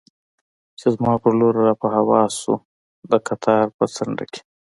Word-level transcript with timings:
چې 0.79 0.85
زما 0.95 1.13
پر 1.21 1.33
لور 1.39 1.53
را 1.65 1.73
په 1.81 1.87
هوا 1.95 2.21
شو، 2.39 2.55
د 3.09 3.11
قطار 3.27 3.65
په 3.77 3.83
څنډه 3.95 4.25
کې. 4.31 4.41